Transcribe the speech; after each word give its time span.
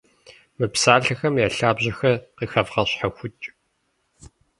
Мы 0.57 0.65
псалъэхэм 0.73 1.35
я 1.45 1.47
лъабжьэхэр 1.55 2.15
къыхэвгъэщхьэхукӏ. 2.37 3.45